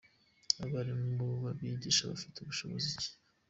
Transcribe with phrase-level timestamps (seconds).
[0.63, 3.09] Abarimu babigisha bafite bushobozi ki?